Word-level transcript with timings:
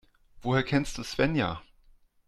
Woher 0.41 0.63
kennst 0.63 0.97
du 0.97 1.03
Svenja? 1.03 1.61